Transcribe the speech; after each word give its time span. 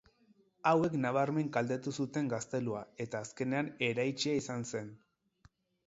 Hauek 0.69 0.95
nabarmen 1.03 1.51
kaltetu 1.59 1.93
zuten 2.03 2.33
gaztelua 2.33 2.83
eta 3.07 3.23
azkenean 3.27 3.73
eraitsia 3.93 4.43
izan 4.45 4.71
zen. 4.75 4.95